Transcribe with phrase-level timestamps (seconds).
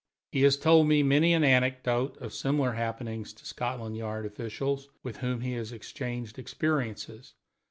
[0.31, 5.17] He has told me many an anecdote of singular happenings to Scotland Yard officials with
[5.17, 7.35] whom he has exchanged experiences.